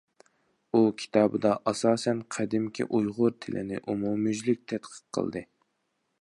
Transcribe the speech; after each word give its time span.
ئۇ 0.71 0.79
كىتابىدا 1.01 1.51
ئاساسەن 1.71 2.23
قەدىمكى 2.37 2.87
ئۇيغۇر 2.87 3.37
تىلىنى 3.45 3.81
ئومۇميۈزلۈك 3.83 4.65
تەتقىق 4.73 4.99
قىلدى. 5.19 5.47